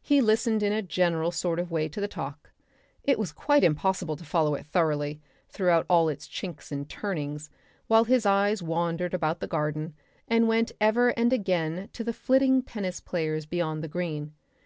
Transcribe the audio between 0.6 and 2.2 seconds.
in a general sort of way to the